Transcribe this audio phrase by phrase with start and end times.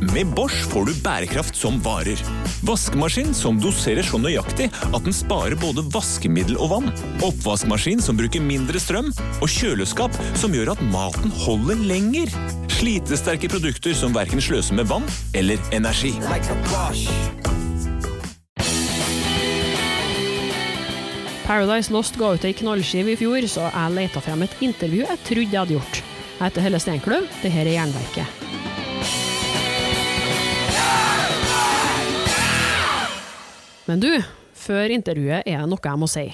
[0.00, 2.20] Med Bosch får du bærekraft som varer.
[2.62, 6.92] Vaskemaskin som doserer så nøyaktig at den sparer både vaskemiddel og vann.
[7.26, 9.10] Oppvaskmaskin som bruker mindre strøm.
[9.42, 12.30] Og kjøleskap som gjør at maten holder lenger.
[12.78, 16.14] Slitesterke produkter som verken sløser med vann eller energi.
[21.48, 25.24] Paradise Lost ga ut ei knallskive i fjor, så jeg leita frem et intervju jeg
[25.24, 26.02] trodde jeg hadde gjort.
[26.38, 28.57] Jeg heter Helle Steinkløv, det her er Jernverket.
[33.88, 34.10] Men du,
[34.52, 36.26] før intervjuet er det noe jeg må si.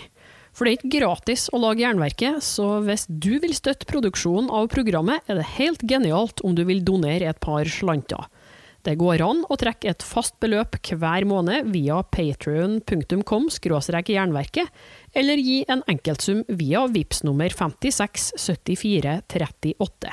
[0.55, 4.69] For det er ikke gratis å lage Jernverket, så hvis du vil støtte produksjonen av
[4.71, 8.23] programmet, er det helt genialt om du vil donere et par slanter.
[8.85, 14.69] Det går an å trekke et fast beløp hver måned via patrion.com jernverket,
[15.17, 20.13] eller gi en enkeltsum via VIPS nummer 567438.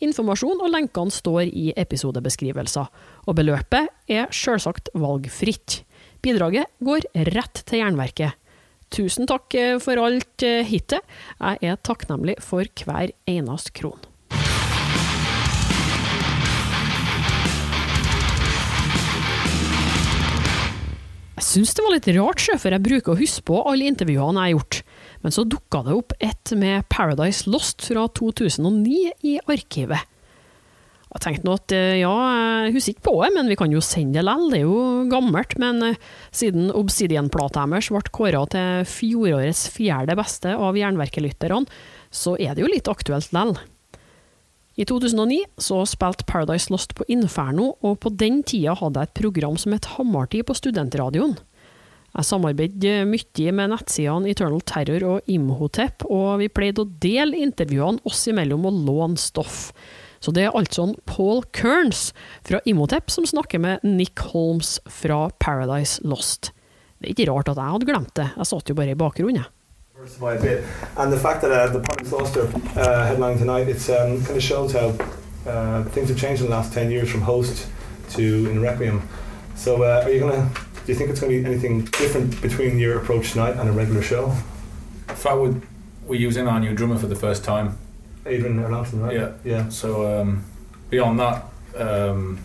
[0.00, 2.86] Informasjon og lenkene står i episodebeskrivelser,
[3.28, 5.84] og beløpet er selvsagt valgfritt.
[6.20, 8.36] Bidraget går rett til Jernverket.
[8.92, 11.00] Tusen takk for alt eh, hittil.
[11.38, 14.10] Jeg er takknemlig for hver eneste kron.
[21.40, 24.42] Jeg syns det var litt rart, sjø, for jeg bruker å huske på alle intervjuene
[24.44, 24.80] jeg har gjort.
[25.24, 30.04] Men så dukka det opp et med Paradise Lost fra 2009 i arkivet.
[31.10, 32.12] Jeg tenkte nå at eh, ja,
[32.66, 34.52] jeg husker ikke på det, men vi kan jo sende det likevel.
[34.52, 35.56] Det er jo gammelt.
[35.58, 35.98] Men eh,
[36.30, 41.66] siden Obsidian-plata deres ble kåra til fjorårets fjerde beste av jernverkelytterne,
[42.14, 43.58] så er det jo litt aktuelt likevel.
[44.78, 49.18] I 2009 så spilte Paradise Lost på Inferno, og på den tida hadde jeg et
[49.18, 51.34] program som het Hammartid på studentradioen.
[52.10, 58.02] Jeg samarbeidet mye med nettsidene Eternal Terror og Imhotep, og vi pleide å dele intervjuene
[58.06, 59.68] oss imellom og låne stoff.
[60.20, 62.10] Så det er altså Paul Kearns
[62.44, 66.52] fra Imhotep som snakker med Nick Holmes fra Paradise Lost.
[67.00, 69.48] Det er ikke rart at jeg hadde glemt det, jeg satt jo bare i bakgrunnen.
[70.96, 74.36] And the fact that uh, the Paradise Lost are uh, headlining tonight, it's um, kind
[74.36, 74.92] of shows how
[75.46, 77.66] uh, things have changed in the last 10 years from host
[78.10, 79.02] to in Requiem.
[79.56, 80.48] So uh, are you going to,
[80.86, 83.72] do you think it's going to be anything different between your approach tonight and a
[83.72, 84.34] regular show?
[85.08, 85.62] If I would,
[86.06, 87.78] we're using our new drummer for the first time.
[88.26, 89.14] Adrian Erlandsson, right?
[89.16, 89.32] Yeah.
[89.44, 89.68] Yeah.
[89.68, 90.44] So um,
[90.90, 91.44] beyond that,
[91.76, 92.38] um,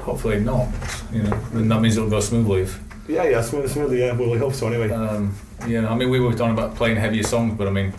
[0.00, 0.68] hopefully not.
[1.12, 2.62] You know, and that means it'll go smoothly.
[2.62, 4.12] If, Yeah, yeah, smooth, smoothly, yeah.
[4.12, 4.90] Well, we hope so anyway.
[4.90, 5.34] um,
[5.66, 7.92] yeah, I mean, we were talking about playing heavier songs, but I mean,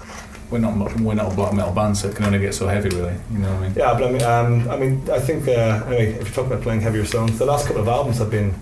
[0.52, 2.90] we're not we're not a black metal band, so it can only get so heavy,
[2.90, 3.16] really.
[3.32, 3.74] You know what I mean?
[3.76, 6.62] Yeah, but I mean, um, I mean, I think uh, anyway, if you talk about
[6.62, 8.54] playing heavier songs, the last couple of albums have been,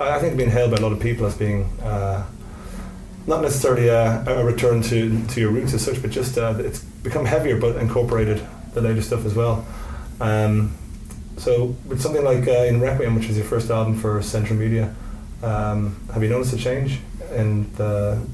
[0.00, 2.24] I I think, been hailed by a lot of people as being uh,
[3.26, 6.80] not necessarily a, a return to to your roots as such, but just uh, it's
[6.80, 8.44] become heavier, but incorporated
[8.74, 9.66] the later stuff as well.
[10.20, 10.76] Um,
[11.36, 14.94] so with something like uh, in Requiem, which is your first album for Century Media,
[15.42, 17.00] um, have you noticed a change
[17.34, 18.24] in the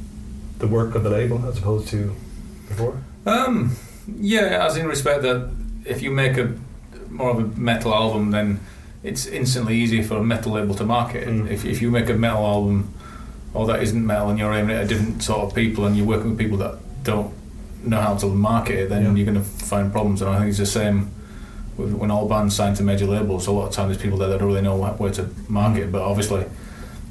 [0.58, 2.14] the work of the label as opposed to
[2.68, 3.02] before?
[3.26, 3.76] Um,
[4.06, 5.50] yeah, as in respect that
[5.84, 6.54] if you make a
[7.10, 8.60] more of a metal album, then
[9.02, 11.26] it's instantly easier for a metal label to market.
[11.26, 11.50] Mm.
[11.50, 12.94] If, if you make a metal album,
[13.54, 16.06] or that isn't metal, and you're aiming at a different sort of people, and you're
[16.06, 17.32] working with people that don't
[17.84, 19.12] know how to market it, then Yeah.
[19.12, 20.22] you're going to find problems.
[20.22, 21.10] And I think it's the same
[21.76, 23.46] with when all bands sign to major labels.
[23.46, 25.90] A lot of times, there's people there that don't really know where to market.
[25.90, 26.44] But obviously,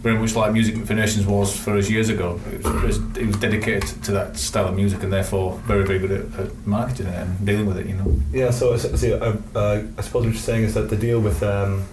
[0.02, 3.36] very much like Music for Nations was for us years ago, it was, it was,
[3.38, 7.16] dedicated to that style of music, and therefore very, very good at, at marketing it
[7.16, 7.86] and dealing with it.
[7.86, 8.20] You know.
[8.32, 11.86] Yeah, so, uh, uh, I suppose what you're saying is that the deal with um,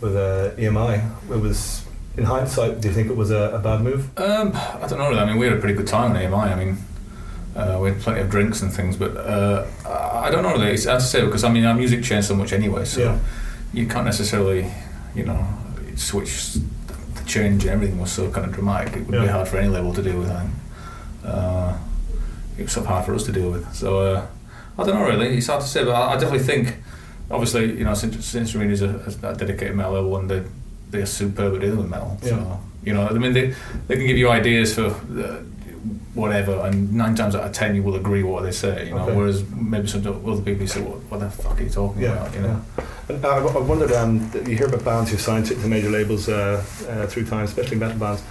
[0.00, 1.84] with uh, EMI, it was
[2.18, 2.80] in hindsight.
[2.80, 4.08] Do you think it was a, a bad move?
[4.18, 5.12] Um, I don't know.
[5.18, 6.52] I mean, we had a pretty good time on EMI.
[6.52, 6.76] I mean,
[7.56, 10.52] uh, we had plenty of drinks and things, but uh, I don't know.
[10.52, 10.72] Really.
[10.72, 13.18] It's hard to say because I mean, our music changed so much anyway, so Yeah.
[13.72, 14.70] you can't necessarily,
[15.14, 15.46] you know,
[15.96, 16.54] switch.
[16.54, 18.94] The change and everything was so kind of dramatic.
[18.96, 20.30] It would be hard for any label to deal with.
[20.30, 20.54] I think.
[21.24, 21.76] Uh,
[22.58, 23.72] it was of hard for us to deal with.
[23.74, 24.26] So uh,
[24.78, 25.06] I don't know.
[25.06, 26.74] Really, it's hard to say, but I, I definitely think.
[27.30, 28.88] Obviously, you know, since since Serena is a,
[29.22, 30.42] a dedicated metal label and they
[30.90, 32.16] they're superb at dealing with metal.
[32.22, 32.28] Yeah.
[32.30, 33.54] So you know, I mean, they
[33.86, 35.42] they can give you ideas for uh,
[36.14, 38.88] whatever, and nine times out of ten you will agree what they say.
[38.88, 39.16] You know, Okay.
[39.16, 42.12] whereas maybe some other people you say, what, what the fuck are you talking Yeah,
[42.12, 42.34] about?
[42.34, 42.60] You know.
[43.08, 45.90] And uh, I I wondered, um, you hear about bands who signed to, to major
[45.90, 48.22] labels uh, uh, through time, especially metal bands.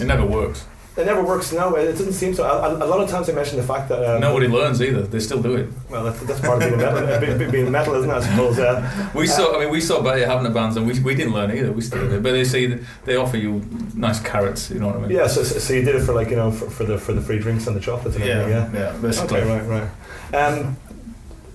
[0.00, 0.64] It never works.
[0.96, 1.52] It never works.
[1.52, 2.44] No, it doesn't seem so.
[2.44, 5.02] A, a lot of times they mention the fact that um, Nobody learns either.
[5.02, 5.68] They still do it.
[5.90, 8.14] Well, that's, that's part of being metal, being, being metal, isn't it?
[8.14, 8.58] I suppose.
[8.60, 9.56] Uh, We saw.
[9.56, 11.72] I mean, we saw better having the bands, and we, we didn't learn either.
[11.72, 12.22] We still did it.
[12.22, 13.64] But they say they offer you
[13.94, 14.70] nice carrots.
[14.70, 15.10] You know what I mean?
[15.10, 15.26] yeah.
[15.26, 17.20] So, so so you did it for like you know for, for the for the
[17.20, 18.34] free drinks and the chocolates and Yeah.
[18.42, 18.74] everything.
[18.74, 18.92] Yeah.
[18.92, 18.98] Yeah.
[19.02, 19.40] basically.
[19.40, 19.50] Okay.
[19.68, 19.90] Right.
[20.32, 20.34] Right.
[20.34, 20.76] Um,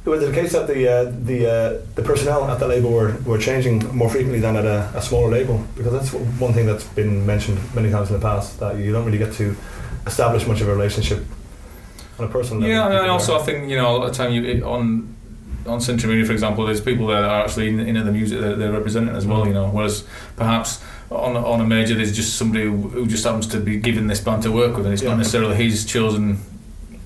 [0.06, 3.16] was it the case that the uh, the uh, the personnel at the label were,
[3.26, 5.64] were changing more frequently than at a, a smaller label?
[5.76, 9.06] Because that's one thing that's been mentioned many times in the past that you don't
[9.06, 9.56] really get to
[10.08, 11.24] establish much of a relationship
[12.18, 12.76] on a personal level.
[12.76, 13.38] Yeah, and also.
[13.38, 15.16] I think you know a lot of time you on
[15.68, 18.58] on Century Media, for example, there's people that are actually in, into the music that
[18.58, 19.46] they're representing as well.
[19.46, 20.06] You know, whereas
[20.38, 20.82] perhaps
[21.12, 24.22] on on a major there's just somebody who, who just happens to be given this
[24.22, 25.10] band to work with, and it's Yeah.
[25.10, 26.40] not necessarily his chosen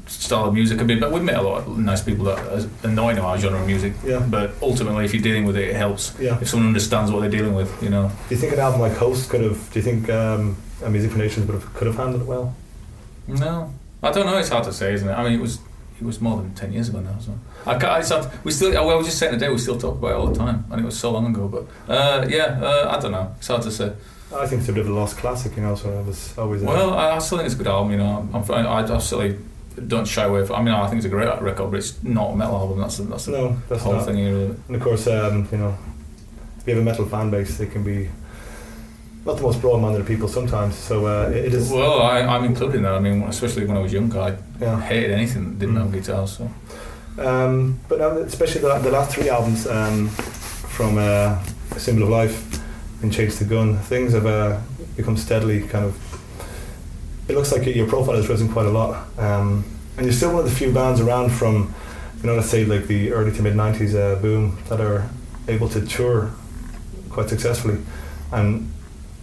[0.08, 0.80] style of music.
[0.80, 3.62] I mean, but we've met a lot of nice people that are annoying our genre
[3.62, 3.94] of music.
[4.04, 4.20] Yeah.
[4.20, 6.18] But ultimately, if you're dealing with it, it helps.
[6.20, 6.40] Yeah.
[6.42, 8.12] If someone understands what they're dealing with, you know.
[8.30, 9.72] Do you think an album like Host could have?
[9.72, 12.56] Do you think um, a Music for Nations would have could have handled it well?
[13.28, 14.38] No, I don't know.
[14.38, 15.14] It's hard to say, isn't it?
[15.14, 15.60] I mean, it was
[16.00, 17.18] it was more than ten years ago now.
[17.20, 18.72] So I, hard, we still.
[18.72, 20.82] Well, I was just saying today we still talk about it all the time, and
[20.82, 21.48] it was so long ago.
[21.48, 23.34] But uh, yeah, uh, I don't know.
[23.38, 23.94] It's hard to say.
[24.36, 25.76] I think it's a bit of a lost classic, you know.
[25.76, 26.62] So I was always.
[26.64, 27.92] Well, I, I still think it's a good album.
[27.92, 29.20] You know, I'm, I, I still
[29.88, 30.56] don't shy away from.
[30.58, 32.80] I mean, I think it's a great record, but it's not a metal album.
[32.80, 34.06] That's the, that's the no, that's whole not.
[34.06, 34.34] thing here.
[34.34, 34.56] Really.
[34.68, 35.78] And of course, um, you know,
[36.60, 38.10] if you have a metal fan base, they can be
[39.25, 40.75] not the most broad-minded of people sometimes.
[40.75, 41.72] So uh, it, is.
[41.72, 42.94] Well, I, I'm included in that.
[42.94, 44.80] I mean, especially when I was younger, I Yeah.
[44.81, 45.81] hated anything that didn't Mm.
[45.84, 46.38] have guitars.
[46.38, 46.50] So.
[47.18, 51.42] Um, but now, especially the, the last three albums um, from uh,
[51.78, 52.60] Symbol of Life
[53.02, 54.60] and Chase the Gun, things have uh,
[54.98, 56.12] become steadily kind of.
[57.28, 59.64] It looks like your profile has risen quite a lot, um,
[59.98, 61.74] and you're still one of the few bands around from,
[62.22, 65.10] you know, let's say like the early to mid '90s uh, boom that are
[65.48, 66.31] able to tour
[67.10, 67.78] quite successfully,
[68.31, 68.70] and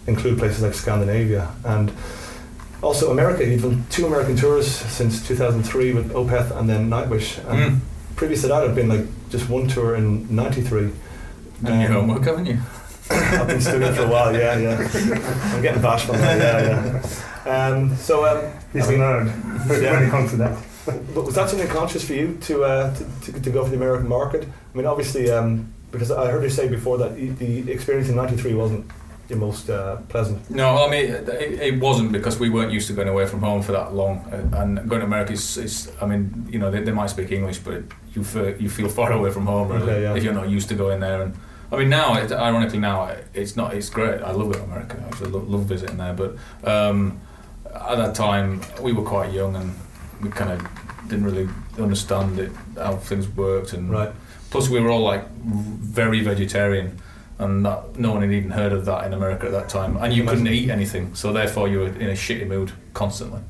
[0.07, 1.91] include places like Scandinavia and
[2.81, 3.45] also America.
[3.45, 7.37] You've done two American tours since 2003 with Opeth and then Nightwish.
[7.47, 7.79] And Mm.
[8.15, 10.89] previous to that, I've been like just one tour in '93.
[11.63, 12.57] Done your Um, homework, haven't you?
[13.11, 14.33] I've been studying for a while.
[14.35, 14.89] Yeah, yeah.
[15.53, 16.39] I'm getting bashed from that.
[16.39, 17.01] Yeah, yeah.
[17.45, 19.67] Um, so, um, He's I a mean, nerd.
[19.69, 19.99] When Yeah.
[20.07, 20.57] it comes to that.
[20.85, 23.75] but was that something conscious for you to, uh, to, to to go for the
[23.75, 24.47] American market?
[24.73, 28.53] I mean, obviously, um, because I heard you say before that the experience in '93
[28.55, 28.85] wasn't
[29.29, 30.49] your most uh, pleasant.
[30.49, 33.61] No, I mean it, it wasn't because we weren't used to going away from home
[33.61, 36.81] for that long, uh, and going to America is, is I mean, you know, they,
[36.83, 37.83] they might speak English, but
[38.15, 40.15] you feel, you feel far away from home really Okay, yeah.
[40.15, 41.21] if you're not used to going there.
[41.21, 41.33] And
[41.71, 44.21] I mean, now, it, ironically, now it's not, it's great.
[44.21, 44.97] I love going to America.
[45.01, 46.35] I actually love, love visiting there, but
[46.67, 47.21] um,
[47.73, 49.73] at that time we were quite young and
[50.21, 50.67] we kind of
[51.07, 54.11] didn't really understand it, how things worked, and Right.
[54.49, 56.97] plus we were all like very vegetarian
[57.39, 60.13] and that, no one had even heard of that in America at that time and
[60.13, 63.41] you couldn't eat anything so therefore you were in a shitty mood constantly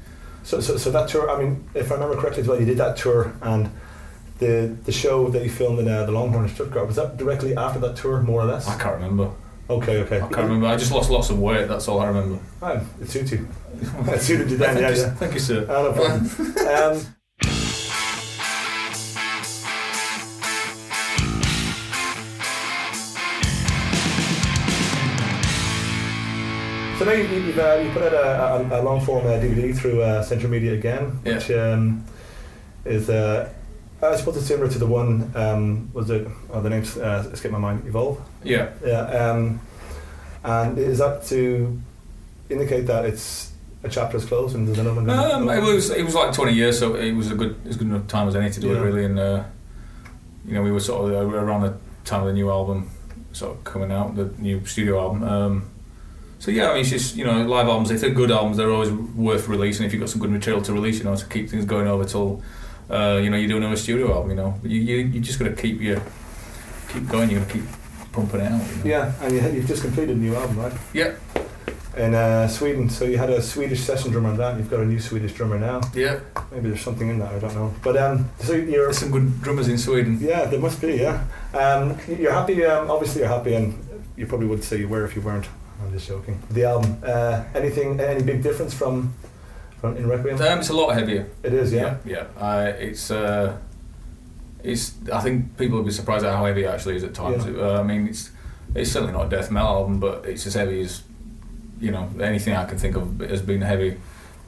[0.43, 1.29] So, so, so that tour.
[1.29, 3.69] I mean, if I remember correctly as well, you did that tour and.
[4.39, 7.55] The, the show that you filmed in uh, the Longhorn in Stuttgart was that directly
[7.55, 8.67] after that tour, more or less.
[8.67, 9.29] I can't remember
[9.69, 10.17] Okay, okay.
[10.17, 13.09] I can't remember I just lost lots of weight that's all I remember Ah, it
[13.09, 13.47] suits you.
[13.81, 15.13] it suited you then, thank, yeah, you, yeah.
[15.15, 16.97] thank you sir Ah, no problem.
[16.97, 17.05] um,
[26.99, 29.75] so now you've, you've, uh, you put out a, a, a long form uh, DVD
[29.75, 31.33] through uh, Century Media again, Yeah.
[31.35, 32.05] which um,
[32.85, 33.49] is, uh,
[34.03, 37.51] I suppose it's similar to the one, um, was it, oh, the name's uh, escaped
[37.51, 38.19] my mind, Evolve?
[38.43, 39.59] yeah Yeah, um,
[40.43, 41.79] and is that to
[42.49, 43.51] indicate that it's
[43.83, 45.09] a chapter is closed and there's another one?
[45.09, 47.87] um, it was it was like 20 years so it was a good as good
[47.87, 48.77] enough time as any to do Yeah.
[48.77, 49.43] it really and uh,
[50.45, 51.73] you know we were sort of uh, around the
[52.05, 52.89] time of the new album
[53.33, 55.69] sort of coming out the new studio album um,
[56.39, 57.91] so yeah, I mean, it's just you know, live albums.
[57.91, 59.85] If they're good albums, they're always worth releasing.
[59.85, 62.03] If you've got some good material to release, you know, to keep things going over
[62.03, 62.41] till
[62.91, 64.31] uh, you know you're do another studio album.
[64.31, 66.01] You know, you you, you just got to keep your
[66.89, 67.29] keep going.
[67.29, 67.63] You got to keep
[68.11, 68.61] pumping it out.
[68.61, 68.85] You know?
[68.85, 70.73] Yeah, and you, you've just completed a new album, right?
[70.93, 71.15] Yeah.
[71.97, 74.57] In uh, Sweden, so you had a Swedish session drummer on that.
[74.57, 75.81] You've got a new Swedish drummer now.
[75.93, 76.21] Yeah.
[76.49, 77.33] Maybe there's something in that.
[77.33, 77.73] I don't know.
[77.83, 80.17] But um, so you're There's some good drummers in Sweden.
[80.21, 80.93] yeah, there must be.
[80.95, 82.63] Yeah, um, you're happy.
[82.63, 83.77] Um, obviously, you're happy, and
[84.15, 85.47] you probably would say you were if you weren't.
[85.83, 86.41] I'm just joking.
[86.49, 86.97] The album.
[87.03, 87.99] Uh, anything?
[87.99, 89.13] Any big difference from
[89.81, 90.39] from in Requiem?
[90.39, 91.27] Um, it's a lot heavier.
[91.43, 91.73] it is.
[91.73, 91.97] Yeah.
[92.05, 92.27] Yeah.
[92.37, 92.41] yeah.
[92.41, 93.11] Uh, it's.
[93.11, 93.57] Uh,
[94.63, 94.93] it's.
[95.11, 97.45] I think people would be surprised at how heavy it actually is at times.
[97.45, 97.61] Yeah.
[97.61, 98.31] Uh, I mean, it's.
[98.73, 101.03] It's certainly not a death metal album, but it's as heavy as,
[101.81, 103.97] you know, anything I can think of as being heavy.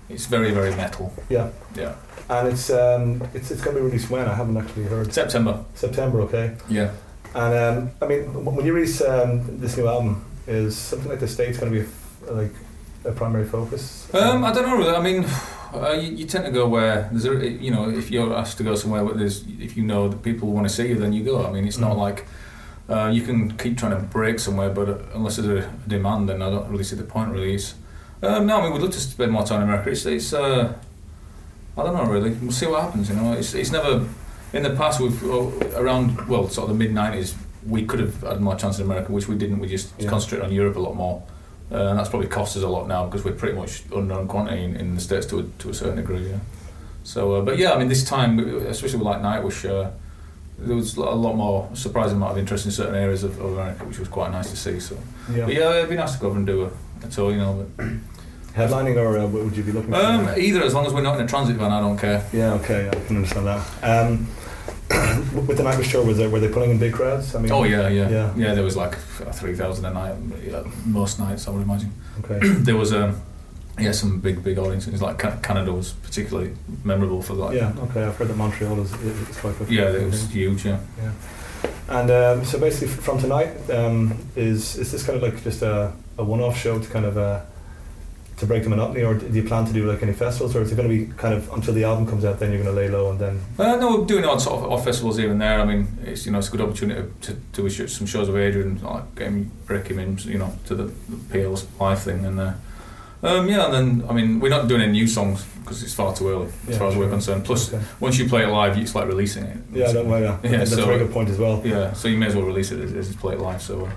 [0.08, 1.14] It's very, very metal.
[1.28, 1.50] Yeah.
[1.76, 1.96] Yeah.
[2.30, 4.30] And it's um, it's it's going to be released when?
[4.30, 5.12] I haven't actually heard.
[5.12, 5.66] September.
[5.74, 6.22] September.
[6.22, 6.56] Okay.
[6.70, 6.92] Yeah.
[7.36, 11.28] And um, I mean, when you release um, this new album, is something like the
[11.28, 12.52] states going to be like
[13.06, 14.08] a primary focus?
[14.14, 14.96] Um, I don't know.
[14.96, 15.26] I mean,
[15.74, 18.64] uh, you, you tend to go where there's a, you know, if you're asked to
[18.64, 21.24] go somewhere where there's, if you know that people want to see you, then you
[21.24, 21.46] go.
[21.46, 21.98] I mean, it's not Mm.
[21.98, 22.26] like
[22.90, 26.50] uh, you can keep trying to break somewhere, but unless there's a demand, then I
[26.50, 27.32] don't really see the point.
[27.32, 27.76] Really, it's,
[28.22, 29.90] um, no, I mean, we'd love to spend more time in America.
[29.90, 30.74] It's, it's uh,
[31.78, 32.32] I don't know really.
[32.32, 33.10] We'll see what happens.
[33.10, 34.06] You know, it's, it's never.
[34.54, 35.48] in the past, we've uh,
[35.82, 39.12] around well, sort of the mid '90s, we could have had more chance in America,
[39.12, 39.60] which we didn't.
[39.60, 40.10] We just Yeah.
[40.10, 41.24] concentrated on Europe a lot more,
[41.74, 44.28] uh, and that's probably cost us a lot now because we're pretty much under on
[44.28, 46.30] quantity in, in the states to a, to a certain degree.
[46.30, 46.38] Yeah.
[47.04, 49.92] So, uh, but yeah, I mean, this time, especially with like Nightwish, uh,
[50.60, 53.84] there was a lot more surprising amount of interest in certain areas of, of America,
[53.86, 54.80] which was quite nice to see.
[54.80, 54.98] So,
[55.34, 55.46] Yeah.
[55.46, 57.66] but yeah, it'd be nice to go over and do a, a tour, you know.
[57.76, 57.86] But,
[58.56, 59.98] Headlining or uh, what would you be looking for?
[59.98, 62.24] um, either, as long as we're not in a transit van, I don't care.
[62.32, 63.66] yeah, okay, I can understand that.
[63.84, 64.28] Um,
[65.48, 67.36] with the tour, was there, were they pulling in big crowds?
[67.36, 68.34] I mean, Oh yeah, yeah, Yeah.
[68.36, 68.54] yeah.
[68.54, 68.98] there was like
[69.34, 70.16] three thousand a night,
[70.86, 71.92] most nights I would imagine.
[72.24, 72.40] Okay.
[72.68, 73.22] there was um,
[73.80, 75.02] yeah, some big big audiences.
[75.02, 77.54] Like Canada was particularly memorable for that.
[77.54, 78.04] Yeah, okay.
[78.04, 79.70] I've heard that Montreal is, is quite good.
[79.70, 80.66] yeah, it was huge.
[80.66, 80.80] Yeah.
[81.02, 81.12] Yeah.
[81.90, 85.92] And um, so basically, from tonight, um, is is this kind of like just a,
[86.18, 87.42] a one-off show to kind of uh,
[88.44, 90.72] to break the monotony, or do you plan to do like any festivals, or is
[90.72, 92.80] it going to be kind of until the album comes out, then you're going to
[92.82, 93.40] lay low and then?
[93.58, 95.60] Uh, no, we're doing odd sort of odd festivals here and there.
[95.60, 98.30] I mean, it's you know it's a good opportunity to do a sh- some shows
[98.30, 102.02] with Adrian, like get him, break him in, you know, to the, the PL's live
[102.02, 102.54] thing, and uh,
[103.24, 106.14] um, yeah, and then I mean we're not doing any new songs because it's far
[106.14, 107.46] too early as Yeah, far as we're concerned.
[107.46, 107.82] Plus, Okay.
[108.02, 109.58] once you play it live, it's like releasing it.
[109.72, 111.62] Yeah, I don't, well, yeah, Yeah, that's so- a very good point as well.
[111.64, 113.62] Yeah, so you may as well release it as, as play it live.
[113.62, 113.90] So, uh,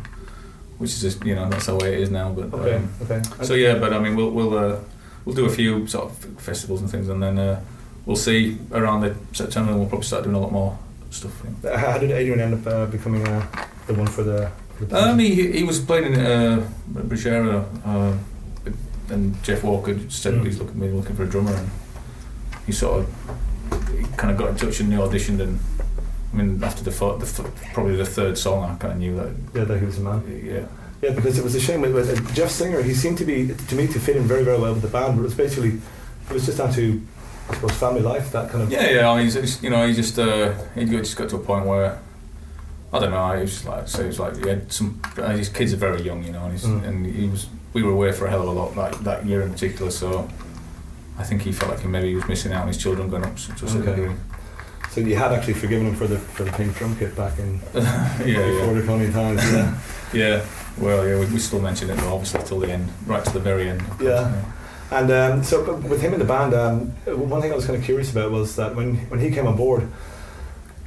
[0.79, 2.33] which is just you know that's the way it is now.
[2.33, 3.23] But Okay, um, okay.
[3.45, 4.79] so yeah, but I mean we'll we'll uh,
[5.25, 7.61] we'll do a few sort of festivals and things, and then uh,
[8.07, 9.71] we'll see around the September.
[9.73, 10.79] and We'll probably start doing a lot more
[11.11, 11.33] stuff.
[11.65, 13.47] How did Adrian end up uh, becoming uh,
[13.87, 14.51] the one for the?
[14.77, 18.13] For the Um, he, he was playing in uh, Brujeria, uh,
[19.09, 20.45] and Jeff Walker said Mm.
[20.45, 21.71] he's looking looking for a drummer, and
[22.67, 23.07] he sort of
[23.99, 25.59] he kind of got in touch and he auditioned, and
[26.37, 29.65] I mean after the, the probably the third song, I kind of knew that yeah,
[29.65, 30.43] that he was a man.
[30.45, 30.67] yeah.
[31.03, 32.83] Yeah, because it was a shame with, uh, Jeff Singer.
[32.83, 35.15] He seemed to be to me to fit in very very well with the band,
[35.17, 35.81] but it was basically
[36.29, 37.03] it was just down to
[37.49, 38.71] I suppose family life that kind of.
[38.73, 39.09] Yeah, yeah.
[39.11, 39.31] I mean,
[39.63, 41.99] you know, he just uh, he got- just got to a point where
[42.93, 43.35] I don't know.
[43.35, 44.01] He was just like so.
[44.03, 45.01] He was like he had some.
[45.17, 46.85] Uh, his kids are very young, you know, and, he's, Mm.
[46.89, 47.47] and he was.
[47.73, 49.91] We were away for a hell of a lot that that year in particular.
[49.91, 50.29] So
[51.19, 53.25] I think he felt like he maybe he was missing out on his children going
[53.25, 53.95] up to a certain Okay.
[53.97, 54.17] degree.
[54.97, 57.61] So you had actually forgiven him for the for the pink drum kit back in
[57.75, 59.53] yeah, before yeah, Draconian Times.
[59.53, 59.79] Yeah.
[60.15, 60.47] yeah.
[60.79, 63.69] Well, yeah, we, we still mention it, obviously till the end, right to the very
[63.69, 63.83] end.
[63.83, 64.43] course, Yeah.
[64.91, 66.93] And um, so with him in the band, um,
[67.29, 69.55] one thing I was kind of curious about was that when when he came on
[69.55, 69.87] board,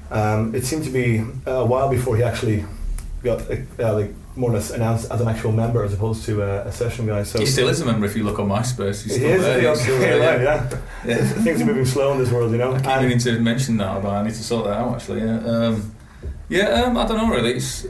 [0.10, 2.66] um, it seemed to be a while before he actually
[3.24, 3.42] got
[3.80, 6.72] uh, like more or less announced as an actual member as opposed to uh, a
[6.72, 7.24] session guy.
[7.24, 9.04] So He still is a member if you look on MySpace.
[9.04, 9.70] He's He still is, there.
[9.70, 10.70] he's still there, yeah.
[10.70, 10.80] yeah.
[11.06, 11.18] Yeah.
[11.26, 12.72] Things are moving slow in this world, you know.
[12.74, 15.22] I And- meaning to mention that, but I need to sort that out actually.
[15.22, 15.96] Yeah, um,
[16.48, 16.84] yeah.
[16.84, 17.54] Um, I don't know really.
[17.56, 17.86] It's,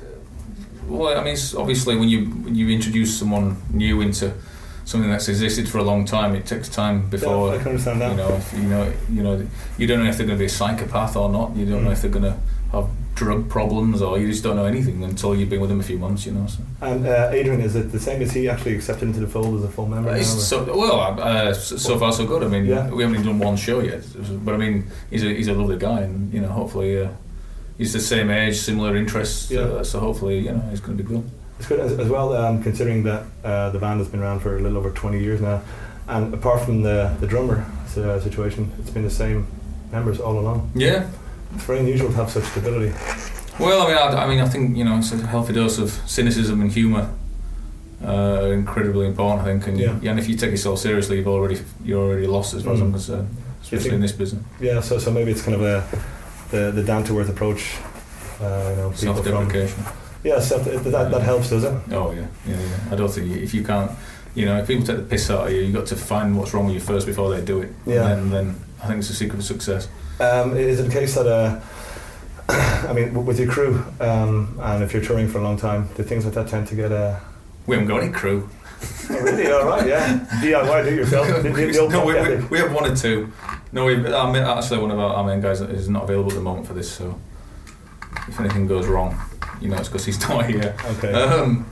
[0.87, 4.33] well, I mean, it's obviously when you when you introduce someone new into
[4.85, 8.01] something that's existed for a long time, it takes time before yeah, I can understand
[8.01, 8.11] that.
[8.11, 8.29] you know.
[8.35, 11.15] If you know, you know, you don't know if they're going to be a psychopath
[11.15, 11.55] or not.
[11.55, 11.93] You don't know Mm.
[11.93, 12.37] if they're going to
[12.71, 12.87] have
[13.19, 15.99] drug problems or you just don't know anything until you've been with him a few
[15.99, 16.25] months.
[16.25, 16.47] You know.
[16.47, 16.59] So.
[16.81, 19.63] And uh, Adrian, is it the same as he actually accepted into the fold as
[19.63, 20.15] a full member?
[20.15, 22.43] now, so, well, uh, so so far so good.
[22.43, 22.89] I mean, Yeah.
[22.89, 24.01] we haven't even done one show yet,
[24.45, 27.09] but I mean, he's a he's a lovely guy, and you know, hopefully, uh,
[27.77, 29.51] he's the same age, similar interests.
[29.51, 29.61] Yeah.
[29.61, 31.23] Uh, so hopefully, you know, he's going to be good.
[31.59, 34.57] It's good as, as well, um, considering that uh, the band has been around for
[34.57, 35.61] a little over 20 years now.
[36.07, 37.65] And apart from the, the drummer
[37.97, 39.45] uh, situation, it's been the same
[39.91, 40.71] members all along.
[40.73, 41.09] Yeah.
[41.55, 42.93] It's very unusual to have such stability.
[43.59, 45.89] Well, I mean, I, I mean, I think you know, it's a healthy dose of
[46.05, 47.09] cynicism and humour.
[48.01, 49.99] Uh, are incredibly important, I think, and, Yeah.
[50.01, 52.79] you, and if you take yourself seriously, you've already you're already lost as far as
[52.79, 52.83] Mm.
[52.83, 53.29] I'm concerned,
[53.61, 54.41] especially think- in this business.
[54.61, 55.83] Yeah, so so maybe it's kind of a
[56.51, 57.75] the, the down to earth approach.
[58.41, 59.83] Uh, you know, people from Self-deprecation.
[60.23, 61.73] yeah, self, that, that helps, does it?
[61.91, 62.93] Oh yeah, yeah, yeah.
[62.93, 63.91] I don't think if you can't,
[64.33, 66.37] you know, if people take the piss out of you, you have got to find
[66.37, 67.69] what's wrong with you first before they do it.
[67.85, 68.07] Yeah.
[68.07, 69.87] And then, then I think it's the secret of success.
[70.19, 71.59] Um, is it a case that, uh,
[72.87, 76.03] I mean, with your crew, um, and if you're touring for a long time, do
[76.03, 77.19] things like that tend to get uh,
[77.67, 78.49] We haven't got any crew.
[79.09, 79.51] oh, really?
[79.51, 80.25] All right, yeah.
[80.41, 81.27] DIY, do it yourself.
[81.43, 83.31] The, the, the no, we, we, we have one or two.
[83.71, 86.67] No, we, actually one of our, our main guys is not available at the moment
[86.67, 86.91] for this.
[86.91, 87.19] So
[88.27, 89.19] if anything goes wrong,
[89.61, 90.75] you know, it's because he's not here.
[90.85, 91.13] Okay.
[91.13, 91.65] Um,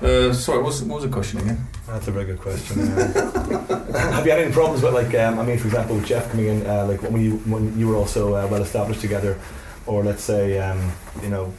[0.00, 1.66] uh, sorry, what was, what was the question again?
[1.86, 2.80] That's a very good question.
[2.80, 6.30] Uh, have you had any problems with, like, um, I mean, for example, with Jeff
[6.30, 9.38] coming in, uh, like when you when you were also uh, well established together,
[9.86, 11.52] or let's say, um, you know,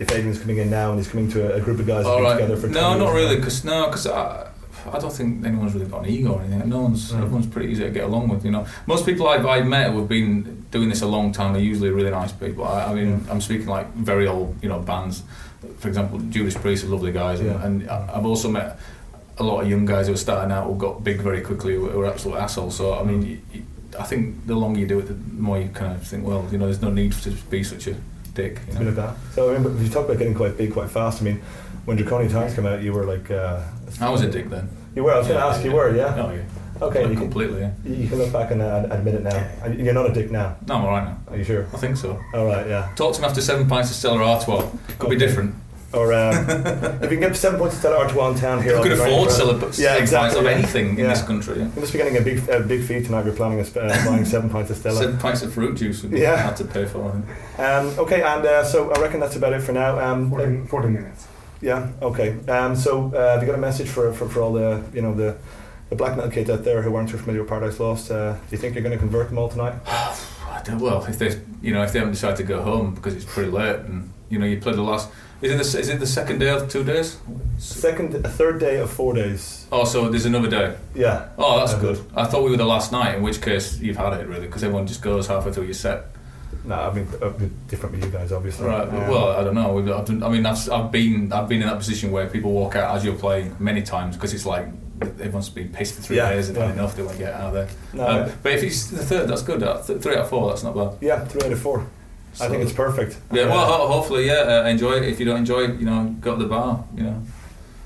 [0.00, 2.32] if Adrian's coming in now and he's coming to a, a group of guys right.
[2.32, 3.36] together for 20 No, not really.
[3.36, 4.50] Because no, because I,
[4.92, 6.68] I don't think anyone's really got an ego or anything.
[6.68, 7.12] No one's.
[7.12, 7.22] Mm.
[7.22, 8.44] Everyone's pretty easy to get along with.
[8.44, 11.62] You know, most people I've, I've met who've been doing this a long time They're
[11.62, 12.64] usually really nice people.
[12.64, 15.22] I, I mean, I'm speaking like very old, you know, bands.
[15.78, 17.64] For example, Judas Priest are lovely guys, and, Yeah.
[17.64, 18.78] and I- I've also met
[19.40, 21.86] a lot of young guys who are starting out who got big very quickly who
[21.86, 22.76] were absolute assholes.
[22.76, 23.62] So I mean, you,
[23.98, 26.58] I think the longer you do it, the more you kind of think, well, you
[26.58, 27.94] know, there's no need to be such a
[28.34, 28.60] dick.
[28.68, 29.02] You Something know?
[29.02, 29.34] like that.
[29.34, 31.20] So I mean, but you talk about getting quite big quite fast.
[31.22, 31.40] I mean,
[31.86, 33.30] when Draconian Times came out, you were like.
[33.30, 33.62] Uh,
[34.00, 34.68] I was a dick then.
[34.94, 35.12] You were.
[35.12, 35.64] I was going to Yeah, ask.
[35.64, 35.76] You yeah.
[35.76, 36.14] were, yeah.
[36.24, 36.42] Oh yeah.
[36.86, 37.00] Okay.
[37.02, 37.60] Like, You can, completely.
[37.60, 37.72] Yeah.
[37.84, 39.36] you can look back and uh, admit it now.
[39.64, 40.56] And you're not a dick now.
[40.66, 41.18] No, I'm alright now.
[41.28, 41.66] Are you sure?
[41.74, 42.18] I think so.
[42.32, 42.66] All right.
[42.66, 42.90] Yeah.
[42.96, 44.62] Talk to me after seven pints of Stella Artois.
[44.98, 45.10] Could Okay.
[45.10, 45.54] be different.
[45.92, 48.76] Or um, if you can get seven points to Stella Artois in town here, You
[48.78, 49.78] I'll could afford impressed.
[49.80, 50.50] Yeah, seven exactly, of yeah.
[50.52, 51.58] anything in this country.
[51.58, 51.64] Yeah.
[51.74, 53.24] You must be getting a big, a big fee tonight.
[53.24, 54.98] We're planning on sp- uh, buying seven pints of Stella.
[54.98, 56.36] Seven pints of fruit juice would Yeah.
[56.36, 57.20] have to pay for.
[57.58, 57.62] I.
[57.62, 59.98] Um, okay, and uh, so I reckon that's about it for now.
[59.98, 61.26] Um, 14, 14 minutes.
[61.60, 61.90] Yeah.
[62.00, 62.38] Okay.
[62.48, 65.12] Um, so uh, have you got a message for, for, for all the you know
[65.14, 65.36] the
[65.90, 68.12] the black metal kids out there who aren't too familiar with Paradise Lost?
[68.12, 69.74] Uh, do you think you're going to convert them all tonight?
[69.86, 73.14] I don't, well, if they, you know, if they haven't decided to go home because
[73.14, 75.08] it's pretty late, and you know, you played the last.
[75.42, 77.18] Is it the, is it the second day of two days?
[77.58, 79.66] Second, a third day of four days.
[79.72, 80.76] Oh, so there's another day.
[80.94, 81.28] Yeah.
[81.38, 82.00] Oh, that's Uh, good.
[82.14, 84.62] I thought we were the last night, in which case you've had it really, because
[84.64, 86.04] everyone just goes halfway through your set.
[86.64, 87.06] No, I mean
[87.68, 88.66] different with you guys, obviously.
[88.66, 88.86] Right.
[88.86, 89.78] Um, well, I don't know.
[89.78, 92.76] I've done- I mean, I've, I've been I've been in that position where people walk
[92.76, 94.66] out as you're playing many times because it's like
[95.00, 96.72] everyone's been pissed for three Yeah, days and yeah.
[96.72, 96.94] enough.
[96.96, 97.68] They want to get out of there.
[97.94, 99.62] No, Um, but if it's the third, that's good.
[99.62, 100.98] Uh, Three out of four, that's not bad.
[101.00, 101.86] yeah, three out of four.
[102.40, 103.18] I think it's perfect.
[103.32, 104.62] Yeah, well, Uh, ho- hopefully, yeah.
[104.64, 105.04] Uh, enjoy it.
[105.04, 106.84] If you don't enjoy it, you know, go to the bar.
[106.96, 107.22] You know,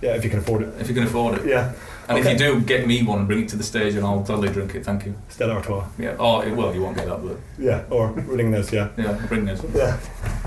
[0.03, 0.69] yeah, if you can afford it.
[0.81, 1.47] if you can afford it.
[1.47, 1.73] Yeah.
[2.09, 2.33] And Okay.
[2.35, 4.51] if you do, get me one and bring it to the stage, and I'll totally
[4.51, 4.85] drink it.
[4.85, 5.15] Thank you.
[5.31, 5.85] Stella Artois.
[5.99, 6.17] Yeah.
[6.19, 8.71] Oh, it, well, you won't get that, but Yeah, or Ringnes.
[8.71, 8.89] Yeah.
[8.99, 9.63] yeah, bring this.
[9.75, 9.97] Yeah.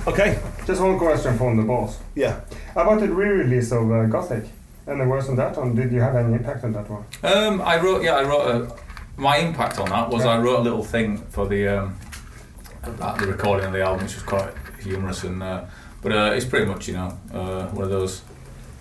[0.06, 0.38] Okay.
[0.68, 1.98] Just one question from the boss.
[2.16, 2.42] Yeah.
[2.76, 4.44] About the re-release of uh, Gothic.
[4.88, 7.04] Any words on that, and did you have any impact on that one?
[7.24, 8.04] Um, I wrote.
[8.04, 8.46] Yeah, I wrote.
[8.56, 8.76] A,
[9.20, 11.96] my impact on that was I wrote a little thing for the um,
[13.02, 14.50] at the recording of the album, which was quite
[14.82, 15.42] humorous and.
[15.44, 15.66] Uh,
[16.02, 18.22] but uh, it's pretty much, you know, uh, one of those.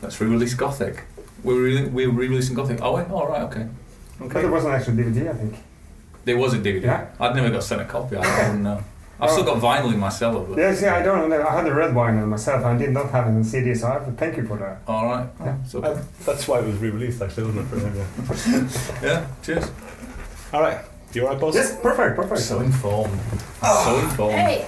[0.03, 1.05] Let's re-release Gothic.
[1.43, 2.79] We're re- we're re-releasing Gothic.
[2.83, 3.67] Oh, wait, all right, okay.
[4.19, 4.43] But Okay.
[4.43, 5.55] there was an actual DVD, I think.
[6.27, 6.83] There was a DVD.
[6.83, 7.07] Yeah.
[7.19, 8.17] I'd never got sent a copy.
[8.17, 8.83] I don't know.
[9.19, 11.43] I've still got vinyl in my cellar, but Yeah, see, I don't know.
[11.43, 12.63] I had the red wine on myself.
[12.67, 14.83] I did not have it on CD, so I have to thank you for that.
[14.87, 15.27] all right.
[15.41, 15.57] Yeah.
[15.65, 15.89] It's okay.
[15.89, 17.69] Uh, that's why it was re-released, actually, wasn't it?
[18.29, 18.69] For him,
[19.03, 19.03] yeah.
[19.03, 19.27] yeah.
[19.42, 19.71] Cheers.
[20.53, 20.79] All right.
[21.14, 21.55] You all right, boss?
[21.55, 22.40] Yes, perfect, perfect.
[22.42, 23.19] So informed.
[23.62, 24.35] So informed.
[24.35, 24.66] Hey,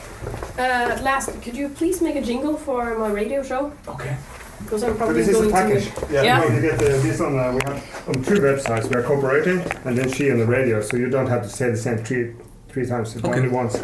[0.59, 3.73] uh, at last, could you please make a jingle for my radio show?
[3.87, 4.17] Okay.
[4.63, 5.95] Because I'm So probably this is a going package.
[5.95, 6.13] to.
[6.13, 6.23] Yeah.
[6.23, 6.41] Yeah.
[6.41, 7.39] Well, you get uh, this on.
[7.39, 8.89] Uh, we have on two websites.
[8.91, 11.71] We are cooperating, and then she on the radio, so you don't have to say
[11.71, 12.33] the same three
[12.69, 13.15] three times.
[13.15, 13.37] It's Okay.
[13.39, 13.77] only once.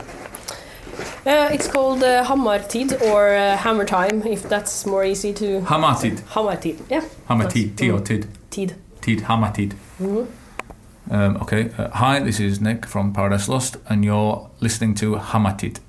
[1.26, 5.60] Uh, it's called uh, Hammartid or uh, Hammer Time, if that's more easy to.
[5.60, 6.20] Hamatid.
[6.34, 7.02] Hammartid, yeah.
[7.30, 7.76] Hamatid.
[7.76, 8.26] T or tid.
[8.50, 8.74] Tid.
[9.00, 9.20] Tid.
[9.20, 9.72] Hamatid.
[10.00, 10.26] Mhm.
[11.10, 11.70] Um, okay.
[11.76, 15.80] Uh, hi, this is Nick from Paradise Lost, and you're listening to Hamatid.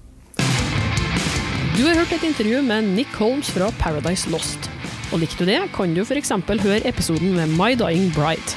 [1.77, 4.69] Du har hørt et intervju med Nick Holmes fra Paradise Lost.
[5.13, 6.31] Og likte du det, kan du f.eks.
[6.63, 8.55] høre episoden med My Dying Bride.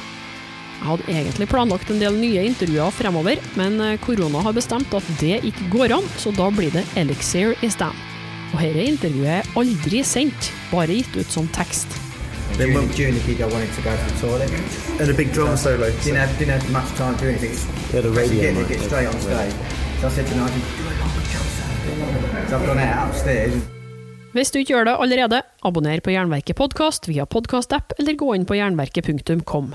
[0.79, 5.09] Jeg hadde egentlig planlagt en del nye intervjuer fremover, men eh, korona har bestemt at
[5.19, 8.07] det ikke går an, så da blir det Elixir i stedet.
[8.53, 12.08] Og dette intervjuet er aldri sendt, bare gitt ut som tekst.
[12.57, 14.51] Then during, during the gig, I wanted to go to the toilet.
[14.99, 15.91] And a big drum solo.
[16.03, 17.55] Didn't have, didn't have much time to do anything.
[17.93, 18.53] Yeah, the radio.
[18.53, 19.53] get, get straight on stage.
[20.01, 22.47] So I said to Nigel, do a longer jump solo.
[22.49, 23.53] So I've gone out upstairs.
[24.29, 28.45] Hvis du ikke gjør det allerede, abonner på Jernverket podkast via podkastapp, eller gå inn
[28.45, 29.71] på jernverket.kom.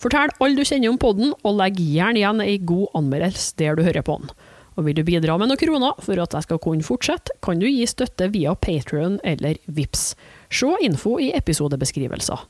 [0.00, 3.84] Fortell alle du kjenner om podden, og legg gjerne igjen ei god anmeldelse der du
[3.84, 4.32] hører på den.
[4.76, 7.66] Og vil du bidra med noen kroner for at jeg skal kunne fortsette, kan du
[7.68, 10.12] gi støtte via Patrion eller Vips.
[10.52, 12.46] Se info i episodebeskrivelser.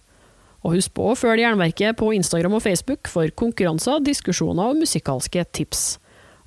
[0.63, 5.43] Og husk på å følge Jernverket på Instagram og Facebook for konkurranser, diskusjoner og musikalske
[5.51, 5.97] tips.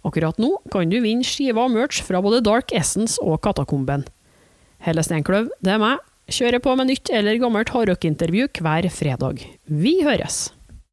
[0.06, 4.06] Akkurat nå kan du vinne skiver og merch fra både Dark Essence og Katakomben.
[4.86, 6.04] Helle Steinkløv, det er meg.
[6.32, 9.44] Kjører på med nytt eller gammelt hardrockintervju hver fredag.
[9.68, 10.55] Vi høres!